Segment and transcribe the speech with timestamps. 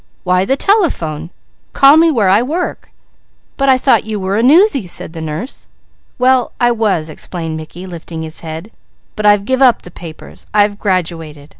[0.23, 1.29] Why the telephone!
[1.73, 2.89] Call me where I work!"
[3.55, 5.67] "But I thought you were a 'newsy!'" said the nurse.
[6.17, 8.71] "Well I was," explained Mickey lifting his head,
[9.15, 10.47] "but I've give up the papers.
[10.55, 11.49] I've graduated.